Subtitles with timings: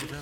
[0.00, 0.16] Velkommen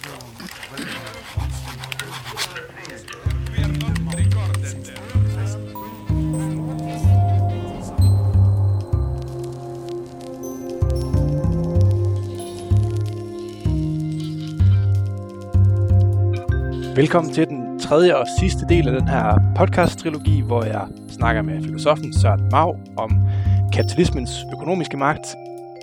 [17.32, 22.12] til den tredje og sidste del af den her podcast-trilogi, hvor jeg snakker med filosofen
[22.12, 23.10] Søren Mau om
[23.72, 25.26] kapitalismens økonomiske magt,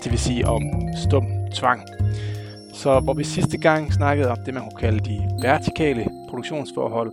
[0.04, 0.62] det vil sige om
[0.96, 1.82] stum tvang.
[2.76, 7.12] Så hvor vi sidste gang snakkede om det, man kunne kalde de vertikale produktionsforhold,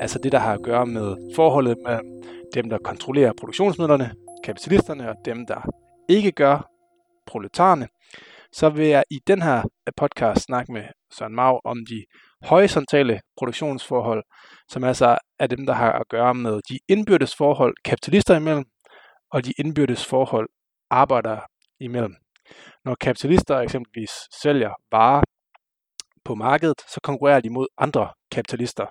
[0.00, 2.22] altså det, der har at gøre med forholdet mellem
[2.54, 4.10] dem, der kontrollerer produktionsmidlerne,
[4.44, 5.60] kapitalisterne, og dem, der
[6.08, 6.70] ikke gør,
[7.26, 7.88] proletarerne,
[8.52, 9.62] så vil jeg i den her
[9.96, 12.04] podcast snakke med Søren Mau om de
[12.42, 14.24] horisontale produktionsforhold,
[14.68, 18.64] som altså er dem, der har at gøre med de indbyrdes forhold kapitalister imellem,
[19.32, 20.48] og de indbyrdes forhold
[20.90, 21.40] arbejdere
[21.80, 22.14] imellem.
[22.84, 24.10] Når kapitalister eksempelvis
[24.42, 25.22] sælger varer
[26.24, 28.86] på markedet, så konkurrerer de mod andre kapitalister.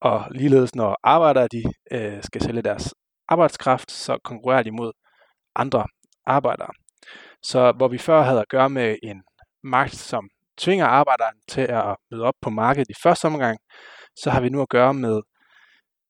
[0.00, 2.94] Og ligeledes når arbejdere de, øh, skal sælge deres
[3.28, 4.92] arbejdskraft, så konkurrerer de mod
[5.54, 5.84] andre
[6.26, 6.70] arbejdere.
[7.42, 9.22] Så hvor vi før havde at gøre med en
[9.62, 13.58] magt, som tvinger arbejderen til at møde op på markedet i første omgang,
[14.16, 15.20] så har vi nu at gøre med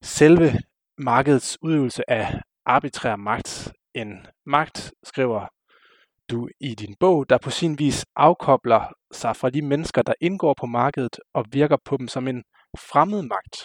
[0.03, 0.53] selve
[0.99, 3.73] markedets udøvelse af arbitrær magt.
[3.95, 5.47] En magt, skriver
[6.31, 10.55] du i din bog, der på sin vis afkobler sig fra de mennesker, der indgår
[10.61, 12.43] på markedet og virker på dem som en
[12.79, 13.57] fremmed magt.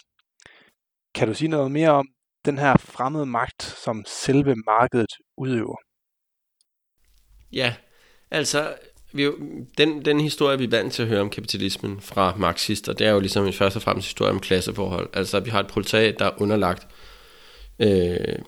[1.16, 2.08] Kan du sige noget mere om
[2.46, 5.78] den her fremmede magt, som selve markedet udøver?
[7.52, 7.76] Ja,
[8.32, 8.78] altså
[9.14, 9.32] vi
[9.78, 13.12] den, den historie, vi er vant til at høre om kapitalismen fra marxister, det er
[13.12, 15.10] jo ligesom en først og fremmest historie om klasseforhold.
[15.14, 16.88] Altså, vi har et proletariat, der er underlagt
[17.80, 18.40] øh,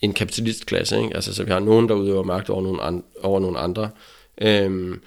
[0.00, 1.14] en kapitalistklasse, ikke?
[1.14, 3.90] Altså, så vi har nogen, der udøver magt over nogle, an, over nogle andre.
[4.40, 5.00] Øhm,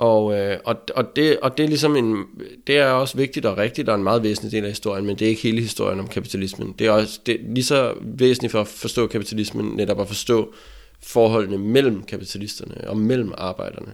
[0.00, 2.24] og, øh, og, og, det, og det er ligesom en,
[2.66, 5.24] det er også vigtigt og rigtigt, og en meget væsentlig del af historien, men det
[5.24, 6.74] er ikke hele historien om kapitalismen.
[6.78, 10.54] Det er også det er lige så væsentligt for at forstå kapitalismen, netop at forstå
[11.02, 13.92] forholdene mellem kapitalisterne og mellem arbejderne.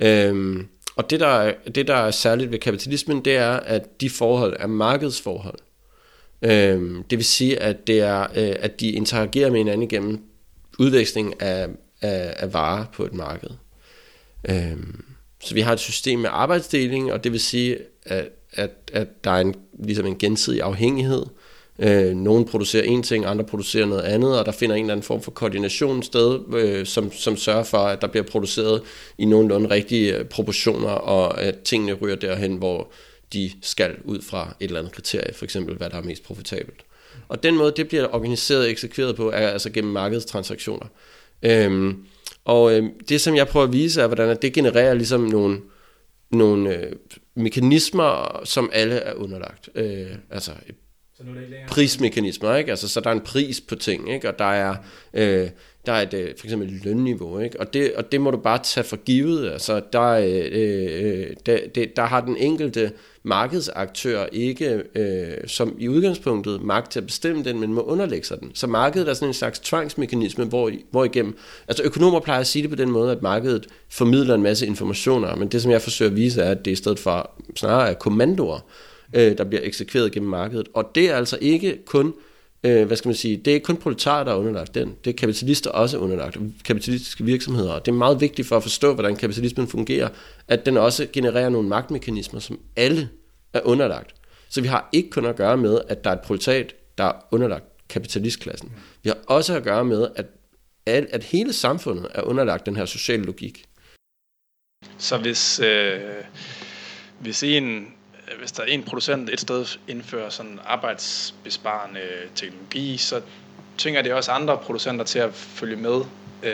[0.00, 0.66] Øhm,
[0.96, 4.56] og det der, er, det, der er særligt ved kapitalismen, det er, at de forhold
[4.58, 5.58] er markedsforhold.
[6.42, 10.18] Øh, det vil sige, at, det er, øh, at de interagerer med hinanden gennem
[10.78, 11.68] udveksling af,
[12.02, 13.50] af, af varer på et marked.
[14.48, 15.04] Øhm,
[15.40, 19.30] så vi har et system med arbejdsdeling, og det vil sige, at, at, at der
[19.30, 21.26] er en, ligesom en gensidig afhængighed.
[21.78, 25.04] Øh, nogen producerer en ting, andre producerer noget andet, og der finder en eller anden
[25.04, 28.82] form for koordination sted, øh, som, som sørger for, at der bliver produceret
[29.18, 32.92] i nogenlunde rigtige øh, proportioner, og at tingene ryger derhen, hvor
[33.34, 36.84] de skal ud fra et eller andet kriterie, for eksempel hvad der er mest profitabelt.
[37.28, 40.86] Og den måde, det bliver organiseret og eksekveret på, er altså gennem markedstransaktioner.
[41.42, 42.06] Øhm,
[42.44, 45.60] og øhm, det, som jeg prøver at vise, er, hvordan det genererer ligesom nogle,
[46.30, 46.92] nogle øh,
[47.34, 49.68] mekanismer, som alle er underlagt.
[49.74, 50.52] Øh, altså
[51.16, 52.70] så nu er det ikke prismekanismer, ikke?
[52.70, 54.28] Altså, så der er en pris på ting, ikke?
[54.28, 54.74] Og der er,
[55.14, 55.48] øh,
[55.86, 57.60] der er et, øh, for eksempel et lønniveau, ikke?
[57.60, 59.50] Og det, og det må du bare tage for givet.
[59.50, 62.92] Altså, der, øh, øh, der, det, der har den enkelte
[63.22, 68.40] markedsaktør ikke øh, som i udgangspunktet magt til at bestemme den, men må underlægge sig
[68.40, 68.50] den.
[68.54, 71.36] Så markedet er sådan en slags tvangsmekanisme, hvor, hvor igennem,
[71.68, 75.36] altså økonomer plejer at sige det på den måde, at markedet formidler en masse informationer,
[75.36, 77.94] men det som jeg forsøger at vise er, at det i stedet for snarere er
[77.94, 78.60] kommandoer,
[79.14, 80.68] øh, der bliver eksekveret gennem markedet.
[80.74, 82.14] Og det er altså ikke kun,
[82.64, 84.96] øh, hvad skal man sige, det er ikke kun proletarer, der er underlagt den.
[85.04, 87.72] Det er kapitalister også underlagt, kapitalistiske virksomheder.
[87.72, 90.08] Og det er meget vigtigt for at forstå, hvordan kapitalismen fungerer,
[90.48, 93.08] at den også genererer nogle magtmekanismer, som alle
[93.52, 94.14] er underlagt.
[94.48, 97.12] Så vi har ikke kun at gøre med, at der er et proletariat, der er
[97.30, 98.72] underlagt kapitalistklassen.
[99.02, 100.26] Vi har også at gøre med, at,
[100.86, 103.64] at hele samfundet er underlagt den her sociale logik.
[104.98, 106.00] Så hvis, øh,
[107.20, 107.93] hvis en
[108.38, 112.00] hvis der er en producent et sted indfører sådan arbejdsbesparende
[112.34, 113.20] teknologi, så
[113.78, 116.00] tvinger det også andre producenter til at følge med
[116.44, 116.52] øh,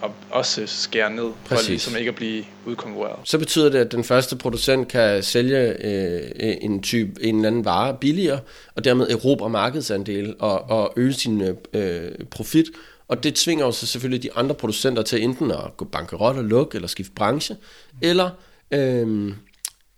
[0.00, 1.64] og også skære ned, Præcis.
[1.64, 3.18] for ligesom ikke at blive udkonkurreret.
[3.24, 7.64] Så betyder det, at den første producent kan sælge øh, en type en eller anden
[7.64, 8.40] vare billigere,
[8.74, 11.42] og dermed erobre markedsandel og, og øge sin
[11.72, 12.66] øh, profit,
[13.08, 16.76] og det tvinger også selvfølgelig de andre producenter til enten at gå bankerot og lukke,
[16.76, 17.56] eller skifte branche,
[18.02, 18.30] eller
[18.70, 19.32] øh,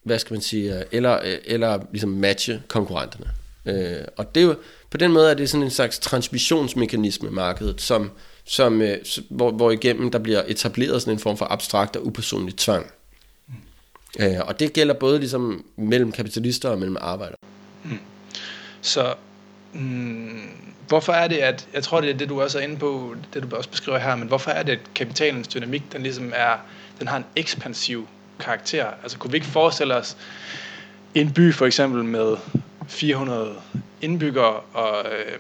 [0.05, 3.27] hvad skal man sige, eller, eller ligesom matche konkurrenterne.
[3.67, 4.55] Øh, og det er jo,
[4.91, 8.11] på den måde er det sådan en slags transmissionsmekanisme markedet, som,
[8.45, 8.99] som, øh,
[9.31, 12.87] hvor, hvor igennem der bliver etableret sådan en form for abstrakt og upersonlig tvang.
[13.49, 13.55] Mm.
[14.25, 17.39] Øh, og det gælder både ligesom mellem kapitalister og mellem arbejdere.
[17.85, 17.99] Mm.
[18.81, 19.15] Så
[19.73, 20.41] mm,
[20.89, 23.43] hvorfor er det, at, jeg tror det er det du også er inde på, det
[23.43, 26.57] du også beskriver her, men hvorfor er det, at kapitalens dynamik, den ligesom er,
[26.99, 28.09] den har en ekspansiv
[28.45, 28.87] karakter?
[29.03, 30.17] Altså kunne vi ikke forestille os
[31.15, 32.37] en by for eksempel med
[32.89, 33.55] 400
[34.01, 35.39] indbyggere, og øh,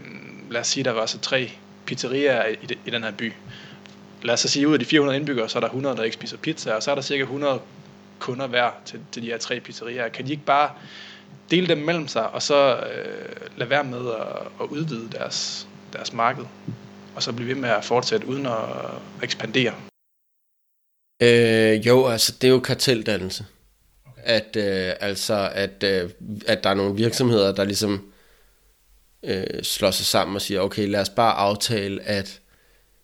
[0.51, 1.51] lad os sige, der var så tre
[1.87, 3.33] pizzerier i, i den her by.
[4.23, 6.15] Lad os så sige, ud af de 400 indbyggere, så er der 100, der ikke
[6.15, 7.61] spiser pizza, og så er der cirka 100
[8.19, 10.09] kunder hver til, til de her tre pizzerier.
[10.09, 10.71] Kan de ikke bare
[11.51, 14.27] dele dem mellem sig, og så øh, lade være med at,
[14.61, 16.45] at udvide deres, deres marked,
[17.17, 18.53] og så blive ved med at fortsætte uden at
[19.23, 19.73] ekspandere?
[21.23, 23.45] Øh, jo, altså det er jo karteldannelse.
[24.07, 24.23] Okay.
[24.25, 26.11] At, øh, altså, at, øh,
[26.47, 28.13] at der er nogle virksomheder, der ligesom
[29.23, 32.41] øh, slår sig sammen og siger, okay, lad os bare aftale, at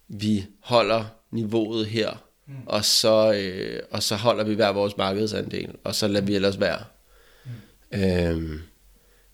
[0.09, 2.55] vi holder niveauet her, mm.
[2.67, 6.61] og, så, øh, og så holder vi hver vores markedsandel, og så lader vi ellers
[6.61, 6.85] være.
[7.93, 8.03] Mm.
[8.03, 8.61] Øhm,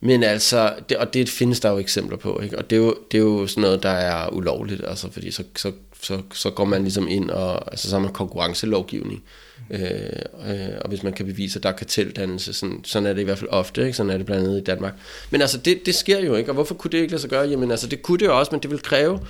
[0.00, 2.58] men altså, det, og det findes der jo eksempler på, ikke?
[2.58, 5.44] og det er, jo, det er jo sådan noget, der er ulovligt, altså, fordi så,
[5.56, 5.72] så,
[6.02, 9.24] så, så går man ligesom ind, og altså, så har man konkurrencelovgivning,
[9.70, 9.76] mm.
[9.76, 9.90] øh,
[10.48, 13.24] øh, og hvis man kan bevise, at der er karteldannelse, sådan, sådan er det i
[13.24, 13.92] hvert fald ofte, ikke?
[13.92, 14.94] sådan er det blandt andet i Danmark.
[15.30, 17.48] Men altså, det, det sker jo ikke, og hvorfor kunne det ikke lade sig gøre?
[17.48, 19.20] Jamen altså, det kunne det jo også, men det vil kræve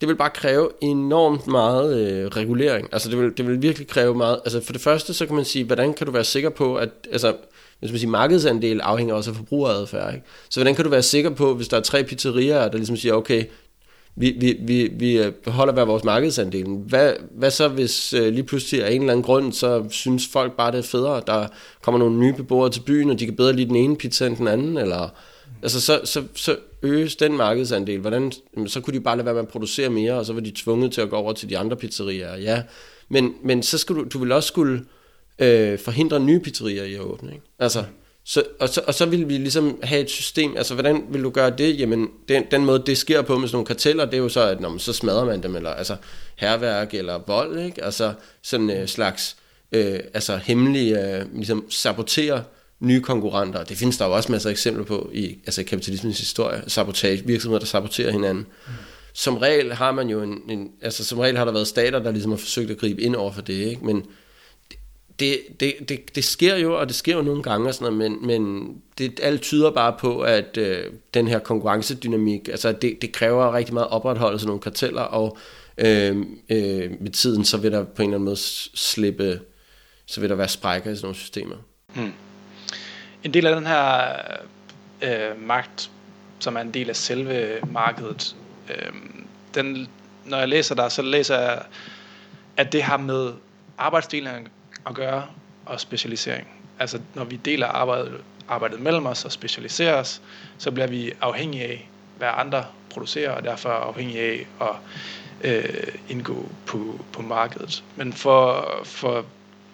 [0.00, 2.88] det vil bare kræve enormt meget øh, regulering.
[2.92, 4.40] Altså det vil, det vil virkelig kræve meget.
[4.44, 6.88] Altså for det første, så kan man sige, hvordan kan du være sikker på, at
[7.12, 7.34] altså,
[7.80, 10.14] hvis man siger, markedsandel afhænger også af forbrugeradfærd.
[10.14, 10.26] Ikke?
[10.50, 13.14] Så hvordan kan du være sikker på, hvis der er tre pizzerier, der ligesom siger,
[13.14, 13.44] okay,
[14.18, 16.66] vi, vi, vi, vi øh, beholder holder hver vores markedsandel.
[16.66, 20.56] Hvad, hvad så, hvis øh, lige pludselig af en eller anden grund, så synes folk
[20.56, 21.48] bare, det er federe, der
[21.82, 24.36] kommer nogle nye beboere til byen, og de kan bedre lide den ene pizza end
[24.36, 25.08] den anden, eller
[25.62, 28.00] altså så, så, så øges den markedsandel.
[28.00, 28.32] Hvordan,
[28.66, 30.92] så kunne de bare lade være med at producere mere, og så var de tvunget
[30.92, 32.36] til at gå over til de andre pizzerier.
[32.36, 32.62] Ja,
[33.08, 34.84] men, men så skulle du, du vil også skulle
[35.38, 37.32] øh, forhindre nye pizzerier i at åbne.
[37.32, 37.44] Ikke?
[37.58, 37.84] Altså,
[38.30, 41.30] så, og, så, og så vil vi ligesom have et system, altså hvordan vil du
[41.30, 41.80] gøre det?
[41.80, 44.40] Jamen, den, den måde det sker på med sådan nogle karteller, det er jo så,
[44.40, 45.96] at når man, så smadrer man dem, eller altså
[46.36, 47.84] herværk eller vold, ikke?
[47.84, 49.36] Altså sådan en øh, slags,
[49.72, 52.44] øh, altså hemmelig, øh, ligesom sabotere
[52.80, 53.64] nye konkurrenter.
[53.64, 56.62] Det findes der jo også masser af eksempler på i altså kapitalismens historie.
[56.66, 58.46] Sabotage, virksomheder, der saboterer hinanden.
[58.66, 58.72] Mm.
[59.12, 62.10] Som regel har man jo en, en, altså som regel har der været stater, der
[62.10, 63.84] ligesom har forsøgt at gribe ind over for det, ikke?
[63.84, 64.06] Men
[65.20, 68.12] det, det, det, det sker jo, og det sker jo nogle gange og sådan noget,
[68.12, 70.84] men, men det, alt tyder bare på, at øh,
[71.14, 75.38] den her konkurrencedynamik, altså det, det kræver rigtig meget opretholdelse af nogle karteller, og
[75.78, 76.16] øh,
[76.48, 78.36] øh, med tiden, så vil der på en eller anden måde
[78.74, 79.40] slippe,
[80.06, 81.56] så vil der være sprækker i sådan nogle systemer.
[81.94, 82.12] Hmm
[83.22, 84.12] en del af den her
[85.02, 85.90] øh, magt,
[86.38, 88.36] som er en del af selve markedet,
[88.70, 88.92] øh,
[89.54, 89.88] den,
[90.24, 91.62] når jeg læser der, så læser jeg,
[92.56, 93.32] at det har med
[93.78, 94.48] arbejdsdelingen
[94.86, 95.26] at gøre
[95.66, 96.48] og specialisering.
[96.78, 100.22] Altså når vi deler arbejdet, arbejdet mellem os og specialiserer os,
[100.58, 104.76] så bliver vi afhængige af, hvad andre producerer, og derfor afhængige af at
[105.40, 107.84] øh, indgå på, på markedet.
[107.96, 109.24] Men for, for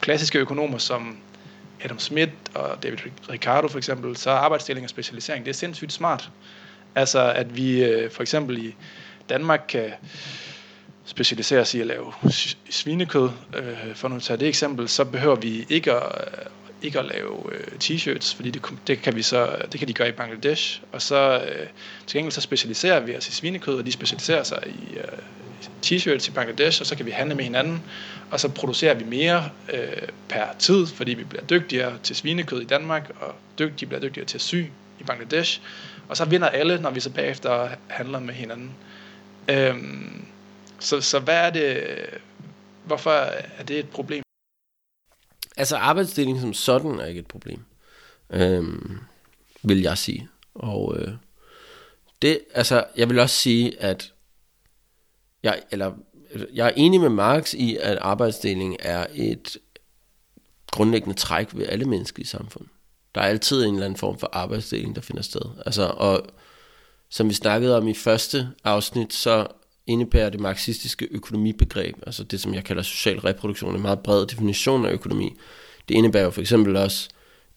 [0.01, 1.19] klassiske økonomer som
[1.85, 2.99] Adam Smith og David
[3.31, 6.31] Ricardo for eksempel, så er arbejdsdeling og specialisering, det er sindssygt smart.
[6.95, 8.75] Altså at vi øh, for eksempel i
[9.29, 9.93] Danmark kan
[11.05, 12.13] specialiserer os i at lave
[12.71, 16.47] svinekød, øh, for nu at tage det eksempel, så behøver vi ikke at, øh,
[16.83, 20.09] ikke at lave øh, t-shirts, fordi det, det, kan vi så, det kan de gøre
[20.09, 21.67] i Bangladesh, og så øh,
[22.07, 25.19] til gengæld så specialiserer vi os i svinekød, og de specialiserer sig i øh,
[25.87, 27.83] t-shirts i Bangladesh, og så kan vi handle med hinanden,
[28.31, 32.65] og så producerer vi mere øh, per tid, fordi vi bliver dygtigere til svinekød i
[32.65, 34.55] Danmark, og dygtige bliver dygtigere til at sy
[35.01, 35.61] i Bangladesh,
[36.09, 38.71] og så vinder alle, når vi så bagefter handler med hinanden.
[39.49, 40.24] Øhm,
[40.85, 41.85] så, så hvad er det,
[42.85, 44.23] hvorfor er det et problem?
[45.57, 47.65] Altså arbejdsdeling som sådan er ikke et problem,
[48.31, 48.99] øhm,
[49.63, 50.29] vil jeg sige.
[50.55, 51.15] Og øh,
[52.23, 54.13] det, altså, jeg vil også sige, at
[55.43, 55.93] jeg, eller,
[56.53, 59.57] jeg er enig med Marx i, at arbejdsdeling er et
[60.71, 62.71] grundlæggende træk ved alle mennesker i samfundet.
[63.15, 65.63] Der er altid en eller anden form for arbejdsdeling, der finder sted.
[65.67, 66.27] Altså, og
[67.11, 69.47] som vi snakkede om i første afsnit, så
[69.87, 74.87] indebærer det marxistiske økonomibegreb, altså det, som jeg kalder social reproduktion, en meget bred definition
[74.87, 75.37] af økonomi.
[75.89, 77.09] Det indebærer jo for eksempel også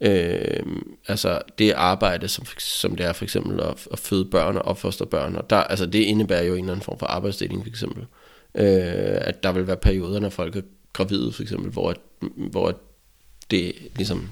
[0.01, 0.65] øh,
[1.07, 5.05] altså det arbejde, som, som det er for eksempel at, at føde børn og opfostre
[5.05, 8.05] børn, og der, altså det indebærer jo en eller anden form for arbejdsdeling for eksempel.
[8.55, 10.61] Øh, at der vil være perioder, når folk er
[10.93, 11.95] gravide for eksempel, hvor,
[12.35, 12.79] hvor
[13.51, 14.29] det ligesom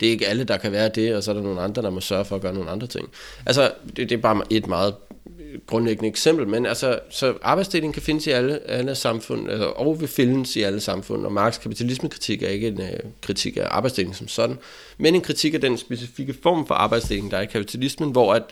[0.00, 1.90] det er ikke alle, der kan være det, og så er der nogle andre, der
[1.90, 3.08] må sørge for at gøre nogle andre ting.
[3.46, 4.94] Altså, det, det er bare et meget
[5.66, 10.08] grundlæggende eksempel, men altså, så arbejdsdeling kan findes i alle, alle samfund, altså, og vil
[10.08, 14.28] findes i alle samfund, og Marx kapitalismekritik er ikke en uh, kritik af arbejdsdeling som
[14.28, 14.58] sådan,
[14.98, 18.42] men en kritik af den specifikke form for arbejdsdeling, der er i kapitalismen, hvor at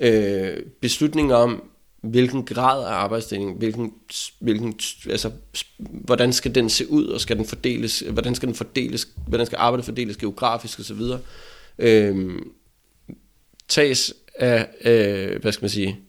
[0.00, 1.62] øh, beslutninger om,
[2.06, 3.92] hvilken grad af arbejdsdeling, hvilken,
[4.38, 5.30] hvilken, altså,
[5.78, 9.56] hvordan skal den se ud, og skal den fordeles, hvordan skal den fordeles, hvordan skal
[9.56, 11.00] arbejdet fordeles geografisk osv.,
[11.78, 12.38] øh,
[13.68, 16.00] tages af, øh, hvad skal man sige,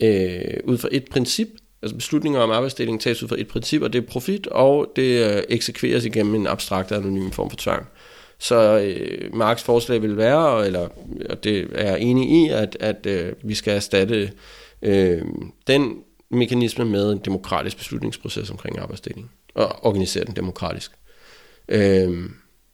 [0.00, 1.48] øh, ud fra et princip,
[1.82, 5.36] altså beslutninger om arbejdsdeling tages ud fra et princip, og det er profit, og det
[5.36, 7.86] øh, eksekveres igennem en abstrakt anonym form for tvang.
[8.38, 10.88] Så øh, Marks forslag vil være, eller
[11.30, 14.32] og det er jeg enig i, at, at øh, vi skal erstatte
[14.82, 15.22] øh,
[15.66, 20.90] den mekanisme med en demokratisk beslutningsproces omkring arbejdsdeling, og organisere den demokratisk.
[21.68, 22.30] Øh,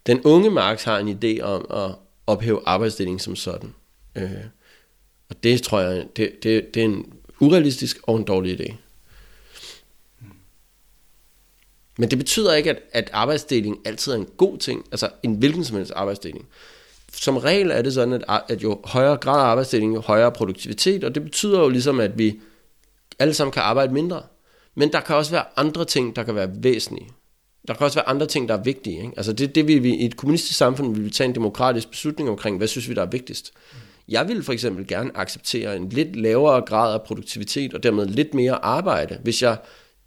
[0.06, 1.94] den unge Marx har en idé om at
[2.26, 3.75] ophæve arbejdsdeling som sådan.
[4.14, 4.30] Øh,
[5.28, 8.75] og det tror jeg, det, det, det er en urealistisk og en dårlig idé.
[11.99, 15.64] Men det betyder ikke, at, at arbejdsdeling altid er en god ting, altså en hvilken
[15.64, 16.49] som helst arbejdsdeling.
[17.21, 21.04] Som regel er det sådan, at, at jo højere grad af arbejdsdeling, jo højere produktivitet,
[21.04, 22.40] og det betyder jo ligesom, at vi
[23.18, 24.23] alle sammen kan arbejde mindre.
[24.75, 27.09] Men der kan også være andre ting, der kan være væsentlige.
[27.68, 28.97] Der kan også være andre ting, der er vigtige.
[28.97, 29.12] Ikke?
[29.16, 32.30] Altså det, det vil vi i et kommunistisk samfund vil vi tage en demokratisk beslutning
[32.30, 33.52] omkring, hvad synes vi, der er vigtigst.
[34.09, 38.35] Jeg vil for eksempel gerne acceptere en lidt lavere grad af produktivitet, og dermed lidt
[38.35, 39.56] mere arbejde, hvis jeg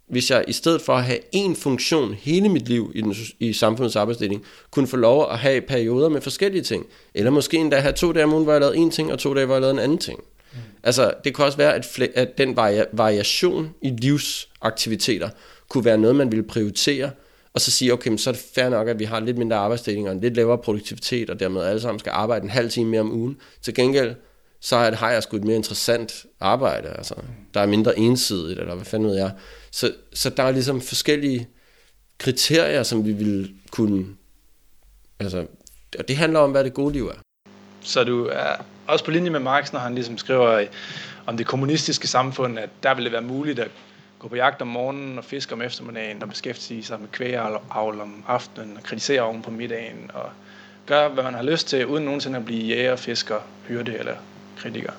[0.08, 3.52] hvis jeg i stedet for at have én funktion hele mit liv i, den, i
[3.52, 6.86] samfundets arbejdsdeling, kunne få lov at have perioder med forskellige ting.
[7.14, 9.34] Eller måske endda have to dage om ugen, hvor jeg lavede en ting, og to
[9.34, 10.20] dage, hvor jeg lavede en anden ting.
[10.52, 10.58] Mm.
[10.82, 15.28] Altså, det kan også være, at, at den vari- variation i livsaktiviteter
[15.68, 17.10] kunne være noget, man ville prioritere,
[17.54, 19.56] og så sige, okay, men så er det fair nok, at vi har lidt mindre
[19.56, 22.90] arbejdsdeling og en lidt lavere produktivitet, og dermed alle sammen skal arbejde en halv time
[22.90, 23.36] mere om ugen.
[23.62, 24.14] Til gengæld,
[24.60, 27.14] så har jeg sgu et mere interessant arbejde, altså,
[27.54, 29.32] der er mindre ensidigt, eller hvad fanden ved jeg.
[29.70, 31.48] Så, så der er ligesom forskellige
[32.18, 34.06] kriterier, som vi vil kunne...
[35.20, 35.46] Altså,
[35.98, 37.18] og det handler om, hvad det gode liv er.
[37.80, 40.66] Så du er også på linje med Marx, når han ligesom skriver
[41.26, 43.70] om det kommunistiske samfund, at der ville det være muligt at
[44.18, 48.24] gå på jagt om morgenen og fiske om eftermiddagen og beskæftige sig med kvægeavl om
[48.26, 50.30] aftenen og kritisere oven på middagen og
[50.86, 53.36] gøre, hvad man har lyst til, uden nogensinde at blive jæger, fisker,
[53.68, 54.14] hyrde eller
[54.58, 54.92] kritiker?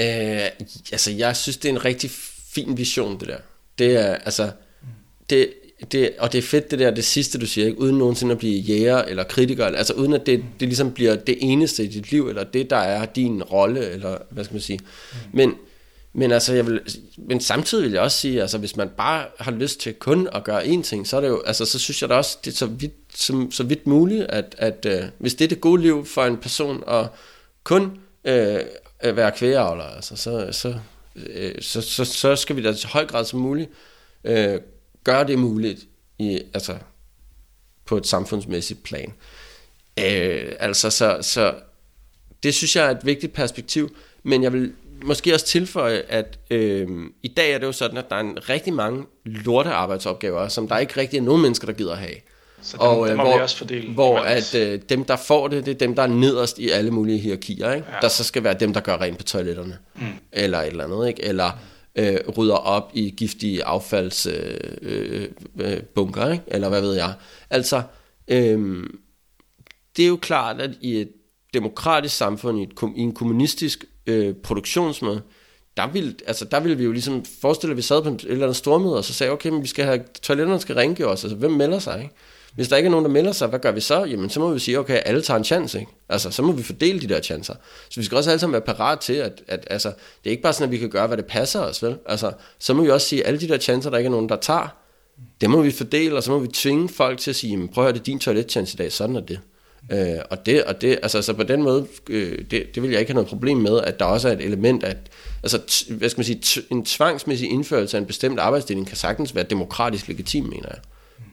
[0.00, 0.50] Øh,
[0.92, 2.10] altså, jeg synes, det er en rigtig
[2.54, 3.38] fin vision, det der.
[3.78, 4.50] Det er, altså,
[5.30, 5.52] det,
[5.92, 7.80] det, og det er fedt det der, det sidste du siger, ikke?
[7.80, 11.38] uden nogensinde at blive jæger eller kritiker, altså uden at det, det ligesom bliver det
[11.40, 14.80] eneste i dit liv, eller det der er din rolle, eller hvad skal man sige.
[15.32, 15.54] Men,
[16.12, 16.80] men, altså, jeg vil,
[17.16, 20.44] men samtidig vil jeg også sige, altså hvis man bare har lyst til kun at
[20.44, 22.56] gøre én ting, så er det jo, altså så synes jeg da også, det er
[22.56, 26.04] så vidt, så, så vidt muligt, at, at uh, hvis det er det gode liv
[26.04, 27.08] for en person, og
[27.64, 27.98] kun
[29.04, 30.74] øh, være kvægeavler, altså så, så,
[31.16, 33.70] øh, så, så, så skal vi da til høj grad som muligt
[34.24, 34.60] øh,
[35.04, 35.80] gøre det muligt
[36.18, 36.78] i, altså,
[37.84, 39.12] på et samfundsmæssigt plan.
[39.98, 41.54] Øh, altså, så, så
[42.42, 46.88] det synes jeg er et vigtigt perspektiv, men jeg vil måske også tilføje, at øh,
[47.22, 50.68] i dag er det jo sådan, at der er en rigtig mange lorte arbejdsopgaver, som
[50.68, 52.16] der ikke rigtig er nogen mennesker, der gider at have.
[52.62, 53.92] Så dem, og, dem må hvor, vi også fordele.
[53.92, 56.90] Hvor at øh, dem, der får det, det er dem, der er nederst i alle
[56.90, 57.72] mulige hierarkier.
[57.72, 57.86] Ikke?
[57.90, 57.96] Ja.
[58.02, 59.78] Der så skal være dem, der gør rent på toiletterne.
[59.94, 60.06] Mm.
[60.32, 61.08] Eller et eller andet.
[61.08, 61.24] Ikke?
[61.24, 61.50] Eller
[61.96, 66.24] øh, rydder op i giftige affaldsbunker.
[66.24, 66.44] Øh, øh, ikke?
[66.46, 67.14] Eller hvad ved jeg.
[67.50, 67.82] Altså,
[68.28, 68.86] øh,
[69.96, 71.08] det er jo klart, at i et
[71.54, 75.22] demokratisk samfund, i, et, i en kommunistisk øh, produktionsmåde,
[75.78, 78.44] der vil, altså, der vil vi jo ligesom forestille, at vi sad på et eller
[78.44, 81.50] andet stormøde, og så sagde, okay, men vi skal have, toiletterne skal os, altså hvem
[81.50, 82.14] melder sig, ikke?
[82.54, 84.04] Hvis der ikke er nogen, der melder sig, hvad gør vi så?
[84.04, 85.92] Jamen, så må vi sige, okay, alle tager en chance, ikke?
[86.08, 87.54] Altså, så må vi fordele de der chancer.
[87.90, 90.42] Så vi skal også alle sammen være parat til, at, at altså, det er ikke
[90.42, 91.98] bare sådan, at vi kan gøre, hvad det passer os, vel?
[92.06, 94.28] Altså, så må vi også sige, at alle de der chancer, der ikke er nogen,
[94.28, 94.76] der tager,
[95.40, 97.84] det må vi fordele, og så må vi tvinge folk til at sige, jamen, prøv
[97.84, 99.40] at høre, det er din toiletchance i dag, sådan er det.
[99.92, 103.00] Øh, og det, og det, altså, så på den måde, øh, det, det vil jeg
[103.00, 104.96] ikke have noget problem med, at der også er et element af,
[105.42, 108.96] altså, t, hvad skal man sige, t, en tvangsmæssig indførelse af en bestemt arbejdsdeling kan
[108.96, 110.78] sagtens være demokratisk legitim, mener jeg.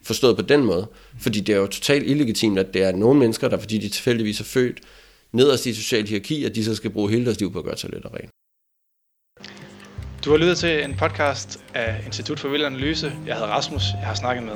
[0.03, 0.87] Forstået på den måde.
[1.19, 4.39] Fordi det er jo totalt illegitimt, at det er nogle mennesker, der fordi de tilfældigvis
[4.39, 4.79] er født
[5.31, 7.75] nederst i social hierarki, at de så skal bruge hele deres liv på at gøre
[7.75, 8.29] toiletter rent.
[10.25, 13.13] Du har lyttet til en podcast af Institut for Vild Analyse.
[13.27, 13.83] Jeg hedder Rasmus.
[13.99, 14.55] Jeg har snakket med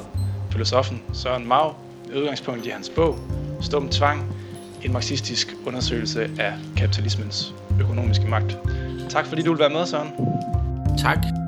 [0.51, 3.17] filosofen Søren Mau med udgangspunkt i hans bog
[3.61, 4.35] Stum Tvang,
[4.83, 8.57] en marxistisk undersøgelse af kapitalismens økonomiske magt.
[9.09, 10.09] Tak fordi du vil være med, Søren.
[10.97, 11.38] Tak.